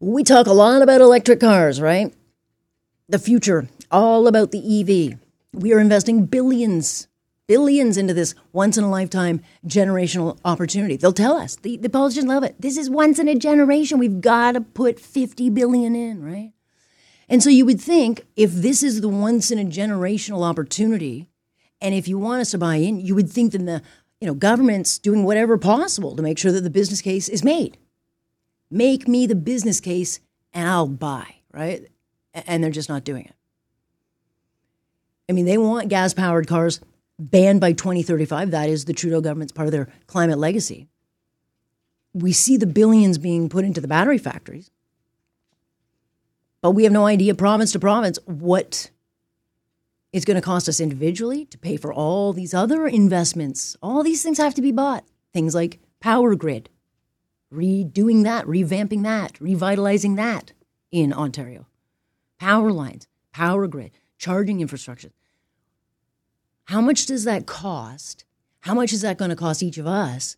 [0.00, 2.14] We talk a lot about electric cars, right?
[3.08, 5.18] The future, all about the EV.
[5.52, 7.08] We are investing billions,
[7.48, 10.96] billions into this once in a lifetime generational opportunity.
[10.96, 12.54] They'll tell us, the, the politicians love it.
[12.60, 13.98] This is once in a generation.
[13.98, 16.52] We've got to put 50 billion in, right?
[17.28, 21.28] And so you would think if this is the once in a generational opportunity,
[21.80, 23.82] and if you want us to buy in, you would think that the
[24.20, 27.78] you know government's doing whatever possible to make sure that the business case is made
[28.70, 30.20] make me the business case
[30.52, 31.86] and I'll buy, right?
[32.34, 33.34] And they're just not doing it.
[35.28, 36.80] I mean, they want gas powered cars
[37.18, 38.50] banned by 2035.
[38.50, 40.88] That is the Trudeau government's part of their climate legacy.
[42.14, 44.70] We see the billions being put into the battery factories,
[46.62, 48.90] but we have no idea, province to province, what
[50.12, 53.76] it's going to cost us individually to pay for all these other investments.
[53.82, 55.04] All these things have to be bought.
[55.34, 56.70] Things like power grid,
[57.52, 60.52] redoing that, revamping that, revitalizing that
[60.90, 61.66] in Ontario.
[62.38, 65.12] Power lines, power grid, charging infrastructure.
[66.64, 68.24] How much does that cost?
[68.60, 70.36] How much is that going to cost each of us?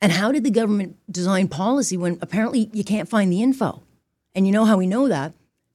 [0.00, 3.82] And how did the government design policy when apparently you can't find the info?
[4.34, 5.32] And you know how we know that?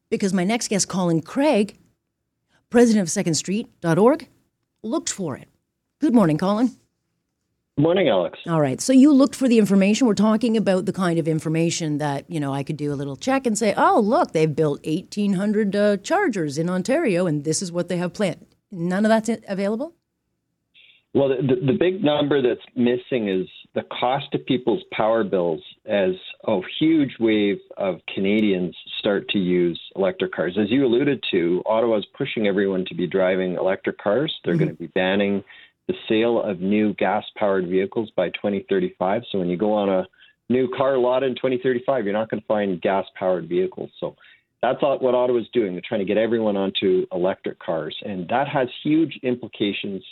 [0.09, 1.77] Because my next guest, Colin Craig,
[2.69, 4.27] president of secondstreet.org,
[4.83, 5.47] looked for it.
[5.99, 6.75] Good morning, Colin.
[7.79, 8.37] Morning, Alex.
[8.45, 8.81] All right.
[8.81, 10.05] So you looked for the information.
[10.05, 13.15] We're talking about the kind of information that, you know, I could do a little
[13.15, 17.71] check and say, oh, look, they've built 1,800 uh, chargers in Ontario and this is
[17.71, 18.45] what they have planned.
[18.69, 19.95] None of that's available?
[21.13, 26.15] Well, the, the big number that's missing is the cost of people's power bills as
[26.47, 30.57] a huge wave of Canadians start to use electric cars.
[30.59, 34.35] As you alluded to, Ottawa is pushing everyone to be driving electric cars.
[34.43, 34.63] They're mm-hmm.
[34.65, 35.45] going to be banning
[35.89, 39.23] the sale of new gas powered vehicles by 2035.
[39.31, 40.05] So when you go on a
[40.47, 43.89] new car lot in 2035, you're not going to find gas powered vehicles.
[43.99, 44.15] So
[44.61, 45.71] that's what Ottawa is doing.
[45.71, 47.97] They're trying to get everyone onto electric cars.
[48.05, 50.03] And that has huge implications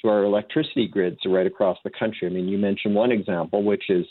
[0.00, 2.26] to our electricity grids right across the country.
[2.26, 4.04] I mean, you mentioned one example, which is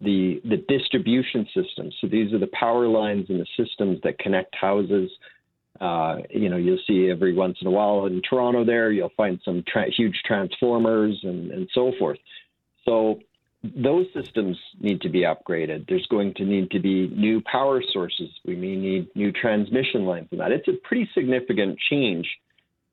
[0.00, 1.94] the the distribution systems.
[2.00, 5.12] So these are the power lines and the systems that connect houses
[5.80, 9.40] uh, you know, you'll see every once in a while in Toronto there, you'll find
[9.44, 12.18] some tra- huge transformers and, and so forth.
[12.84, 13.20] So
[13.62, 15.86] those systems need to be upgraded.
[15.88, 18.28] There's going to need to be new power sources.
[18.44, 20.52] We may need new transmission lines and that.
[20.52, 22.26] It's a pretty significant change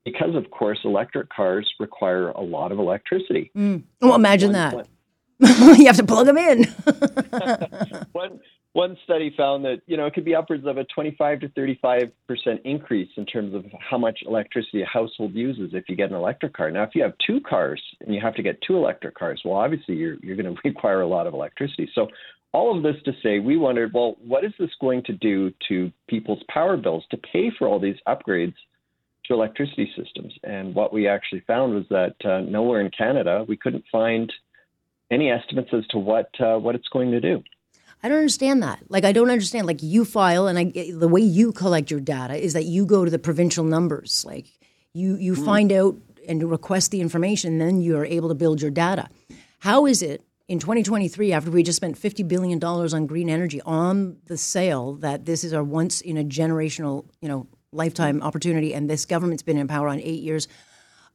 [0.04, 3.50] because, of course, electric cars require a lot of electricity.
[3.56, 3.82] Mm.
[4.00, 4.86] Well, imagine that.
[5.40, 6.64] you have to plug them in.
[8.12, 8.40] one,
[8.72, 12.12] one study found that you know it could be upwards of a 25 to 35
[12.26, 16.16] percent increase in terms of how much electricity a household uses if you get an
[16.16, 16.70] electric car.
[16.70, 19.56] Now, if you have two cars and you have to get two electric cars, well,
[19.56, 21.90] obviously you're you're going to require a lot of electricity.
[21.94, 22.08] So,
[22.52, 25.92] all of this to say, we wondered, well, what is this going to do to
[26.08, 28.54] people's power bills to pay for all these upgrades
[29.26, 30.32] to electricity systems?
[30.44, 34.32] And what we actually found was that uh, nowhere in Canada we couldn't find
[35.10, 37.42] any estimates as to what uh, what it's going to do.
[38.02, 38.80] I don't understand that.
[38.88, 39.66] Like, I don't understand.
[39.66, 43.04] Like, you file, and I, the way you collect your data is that you go
[43.04, 44.24] to the provincial numbers.
[44.26, 44.46] Like,
[44.92, 45.44] you you mm.
[45.44, 45.96] find out
[46.28, 49.08] and request the information, and then you are able to build your data.
[49.60, 54.16] How is it in 2023, after we just spent $50 billion on green energy on
[54.26, 58.88] the sale, that this is our once in a generational, you know, lifetime opportunity, and
[58.88, 60.48] this government's been in power on eight years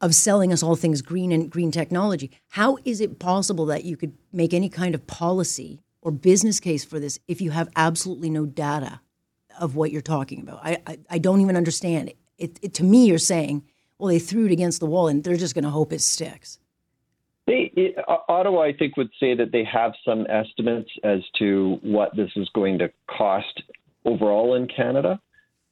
[0.02, 2.30] of selling us all things green and green technology.
[2.50, 6.84] How is it possible that you could make any kind of policy or business case
[6.84, 9.00] for this if you have absolutely no data
[9.60, 10.60] of what you're talking about.
[10.64, 12.10] I, I, I don't even understand.
[12.10, 13.64] It, it, it, to me, you're saying,
[13.98, 16.60] well, they threw it against the wall and they're just going to hope it sticks.
[17.46, 17.96] They, it,
[18.28, 22.50] Ottawa, I think, would say that they have some estimates as to what this is
[22.54, 23.64] going to cost
[24.06, 25.20] overall in Canada.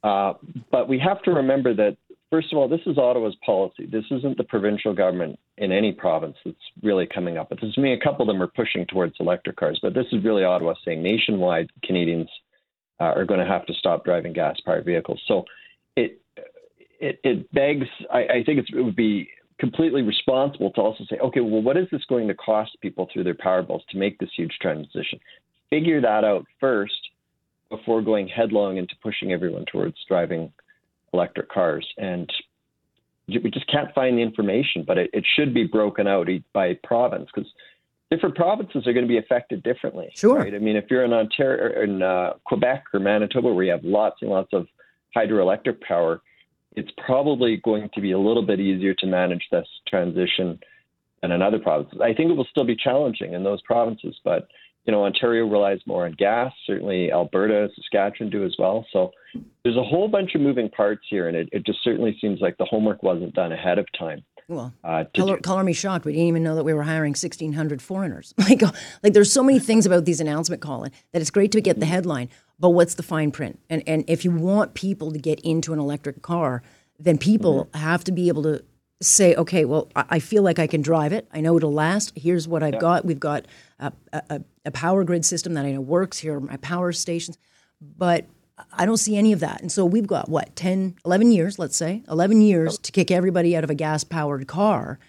[0.03, 0.33] Uh,
[0.71, 1.97] but we have to remember that
[2.31, 3.85] First of all, this is Ottawa's policy.
[3.85, 7.59] This isn't the provincial government in any province that's really coming up this.
[7.77, 10.45] I mean, a couple of them are pushing towards electric cars, but this is really
[10.45, 12.29] Ottawa saying nationwide Canadians
[13.01, 15.21] uh, are going to have to stop driving gas-powered vehicles.
[15.27, 15.43] So
[15.97, 16.21] it
[17.01, 17.87] it, it begs.
[18.09, 19.29] I, I think it would be
[19.59, 23.25] completely responsible to also say, okay, well, what is this going to cost people through
[23.25, 25.19] their power bills to make this huge transition?
[25.69, 27.09] Figure that out first
[27.69, 30.51] before going headlong into pushing everyone towards driving
[31.13, 31.87] electric cars.
[31.97, 32.31] And
[33.27, 37.29] we just can't find the information, but it, it should be broken out by province
[37.33, 37.49] because
[38.09, 40.09] different provinces are going to be affected differently.
[40.15, 40.39] Sure.
[40.39, 40.53] Right?
[40.53, 44.17] I mean, if you're in Ontario, in uh, Quebec or Manitoba, where you have lots
[44.21, 44.67] and lots of
[45.15, 46.21] hydroelectric power,
[46.75, 50.59] it's probably going to be a little bit easier to manage this transition
[51.21, 51.99] than in other provinces.
[52.01, 54.47] I think it will still be challenging in those provinces, but
[54.85, 56.51] you know, Ontario relies more on gas.
[56.65, 58.85] Certainly, Alberta, Saskatchewan do as well.
[58.91, 59.11] So
[59.63, 62.57] there's a whole bunch of moving parts here, and it, it just certainly seems like
[62.57, 64.23] the homework wasn't done ahead of time.
[64.47, 66.03] Well, uh, color, color, me shocked.
[66.03, 68.33] We didn't even know that we were hiring 1,600 foreigners.
[68.41, 68.61] Like,
[69.03, 71.85] like there's so many things about these announcement, Colin, that it's great to get the
[71.85, 72.27] headline,
[72.59, 73.59] but what's the fine print?
[73.69, 76.63] And and if you want people to get into an electric car,
[76.99, 77.79] then people mm-hmm.
[77.79, 78.63] have to be able to
[79.01, 81.27] say, okay, well, I feel like I can drive it.
[81.31, 82.13] I know it'll last.
[82.15, 83.03] Here's what I've got.
[83.03, 83.45] We've got
[83.79, 86.19] a, a, a, power grid system that I know works.
[86.19, 87.37] Here are my power stations.
[87.81, 88.25] But
[88.73, 89.61] I don't see any of that.
[89.61, 93.55] And so we've got, what, 10, 11 years, let's say, 11 years to kick everybody
[93.55, 94.99] out of a gas powered car.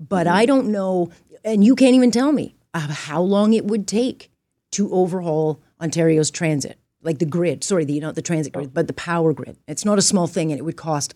[0.00, 0.36] But mm-hmm.
[0.36, 1.10] I don't know,
[1.44, 4.30] and you can't even tell me how long it would take
[4.72, 7.64] to overhaul Ontario's transit, like the grid.
[7.64, 9.56] Sorry, the, you know, the transit grid, but the power grid.
[9.66, 11.14] It's not a small thing, and it would cost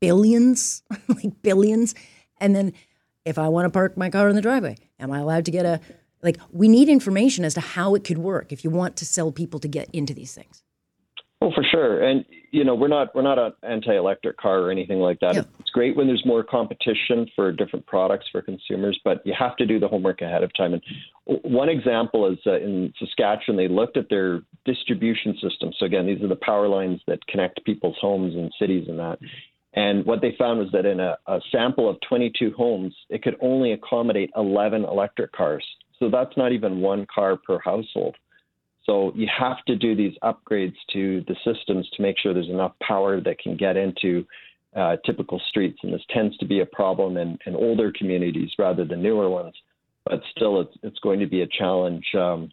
[0.00, 1.94] billions, like billions.
[2.38, 2.72] And then
[3.24, 5.66] if I want to park my car in the driveway, am I allowed to get
[5.66, 5.80] a
[6.22, 9.32] like we need information as to how it could work if you want to sell
[9.32, 10.62] people to get into these things.
[11.40, 12.02] Oh, for sure.
[12.02, 15.34] And you know, we're not we're not an anti-electric car or anything like that.
[15.34, 15.42] Yeah.
[15.60, 19.66] It's great when there's more competition for different products for consumers, but you have to
[19.66, 20.74] do the homework ahead of time.
[20.74, 20.82] And
[21.42, 25.70] one example is uh, in Saskatchewan, they looked at their distribution system.
[25.78, 29.20] So again, these are the power lines that connect people's homes and cities and that.
[29.74, 33.36] And what they found was that in a, a sample of 22 homes, it could
[33.40, 35.64] only accommodate 11 electric cars.
[35.98, 38.16] So that's not even one car per household.
[38.88, 42.72] So you have to do these upgrades to the systems to make sure there's enough
[42.82, 44.24] power that can get into
[44.74, 45.78] uh, typical streets.
[45.82, 49.54] And this tends to be a problem in, in, older communities rather than newer ones.
[50.04, 52.50] But still, it's, it's going to be a challenge um,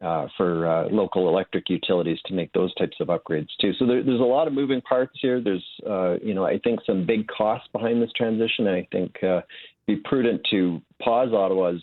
[0.00, 3.72] uh, for uh, local electric utilities to make those types of upgrades too.
[3.78, 5.40] So there, there's a lot of moving parts here.
[5.42, 8.68] There's, uh, you know, I think some big costs behind this transition.
[8.68, 9.40] And I think uh,
[9.86, 11.82] be prudent to pause Ottawa's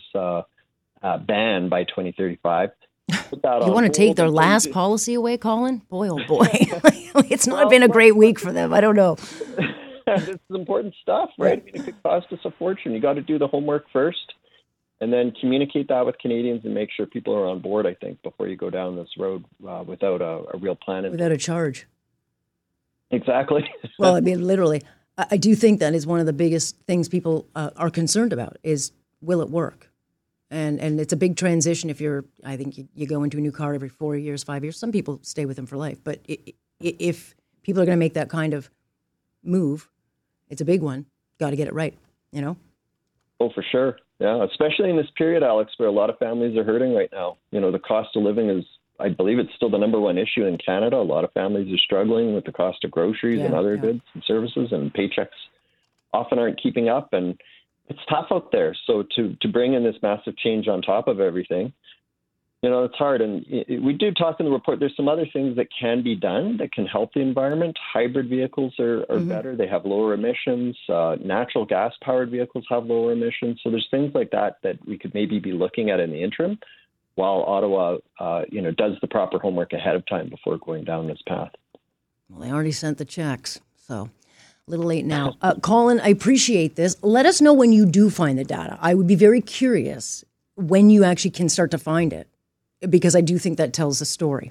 [1.06, 2.70] uh, ban by 2035.
[3.10, 5.78] you want to take their last policy away, Colin?
[5.88, 6.48] Boy, oh boy,
[7.30, 8.72] it's not well, been a great week for them.
[8.74, 9.14] I don't know.
[10.06, 11.62] this is important stuff, right?
[11.62, 12.92] I mean, it could cost us a fortune.
[12.92, 14.34] You got to do the homework first
[15.00, 17.86] and then communicate that with Canadians and make sure people are on board.
[17.86, 21.32] I think before you go down this road uh, without a, a, real plan, without
[21.32, 21.86] a charge.
[23.10, 23.68] Exactly.
[23.98, 24.82] well, I mean, literally,
[25.16, 28.32] I, I, do think that is one of the biggest things people uh, are concerned
[28.32, 29.90] about: is will it work?
[30.50, 31.90] And and it's a big transition.
[31.90, 34.62] If you're, I think you, you go into a new car every four years, five
[34.62, 34.78] years.
[34.78, 38.04] Some people stay with them for life, but it, it, if people are going to
[38.04, 38.70] make that kind of
[39.42, 39.88] move,
[40.48, 41.06] it's a big one.
[41.40, 41.98] Got to get it right.
[42.30, 42.56] You know.
[43.40, 43.98] Oh, for sure.
[44.18, 47.36] Yeah, especially in this period, Alex, where a lot of families are hurting right now.
[47.50, 48.64] You know, the cost of living is,
[48.98, 50.96] I believe, it's still the number one issue in Canada.
[50.96, 53.82] A lot of families are struggling with the cost of groceries yeah, and other yeah.
[53.82, 55.36] goods and services, and paychecks
[56.14, 57.38] often aren't keeping up, and
[57.88, 58.76] it's tough out there.
[58.86, 61.72] So to to bring in this massive change on top of everything,
[62.62, 63.20] you know, it's hard.
[63.20, 64.80] And we do talk in the report.
[64.80, 67.76] There's some other things that can be done that can help the environment.
[67.92, 69.28] Hybrid vehicles are, are mm-hmm.
[69.28, 69.56] better.
[69.56, 70.76] They have lower emissions.
[70.88, 73.60] Uh, natural gas powered vehicles have lower emissions.
[73.62, 76.58] So there's things like that that we could maybe be looking at in the interim,
[77.14, 81.06] while Ottawa, uh, you know, does the proper homework ahead of time before going down
[81.06, 81.52] this path.
[82.28, 84.10] Well, they already sent the checks, so
[84.66, 85.36] a little late now.
[85.40, 86.96] Uh, Colin, I appreciate this.
[87.02, 88.76] Let us know when you do find the data.
[88.80, 90.24] I would be very curious
[90.56, 92.28] when you actually can start to find it
[92.88, 94.50] because I do think that tells a story.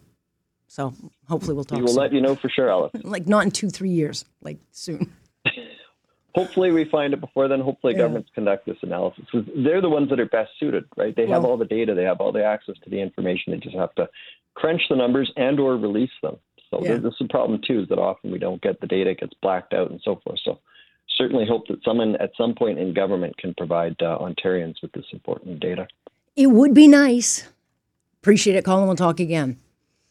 [0.67, 0.93] So
[1.27, 1.77] hopefully we'll talk.
[1.77, 2.01] We will soon.
[2.01, 2.97] let you know for sure, Alex.
[3.03, 5.11] like not in two, three years, like soon.
[6.35, 7.59] hopefully we find it before then.
[7.59, 7.99] Hopefully yeah.
[7.99, 9.25] governments conduct this analysis.
[9.33, 11.13] They're the ones that are best suited, right?
[11.13, 13.51] They well, have all the data, they have all the access to the information.
[13.51, 14.07] They just have to
[14.53, 16.37] crunch the numbers and or release them.
[16.69, 16.97] So yeah.
[16.97, 19.33] this is the problem too, is that often we don't get the data, it gets
[19.41, 20.39] blacked out and so forth.
[20.43, 20.59] So
[21.15, 25.05] certainly hope that someone at some point in government can provide uh, Ontarians with this
[25.11, 25.87] important data.
[26.35, 27.47] It would be nice.
[28.21, 28.87] Appreciate it, Colin.
[28.87, 29.59] We'll talk again.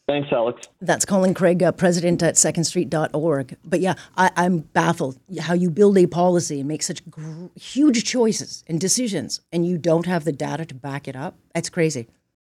[0.07, 0.67] Thanks, Alex.
[0.81, 3.57] That's Colin Craig, uh, president at secondstreet.org.
[3.65, 8.03] But yeah, I, am baffled how you build a policy and make such gr- huge
[8.03, 11.35] choices and decisions, and you don't have the data to back it up.
[11.55, 12.07] That's crazy.